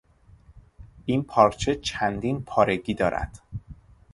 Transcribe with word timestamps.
این 1.05 1.23
پارچه 1.23 1.75
چندین 1.75 2.41
پارگی 2.43 2.93
دارد. 2.93 3.39